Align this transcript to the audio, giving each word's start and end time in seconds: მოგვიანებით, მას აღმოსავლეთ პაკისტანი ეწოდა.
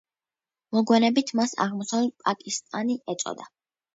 მოგვიანებით, 0.77 1.33
მას 1.41 1.51
აღმოსავლეთ 1.67 2.15
პაკისტანი 2.29 2.95
ეწოდა. 3.15 3.49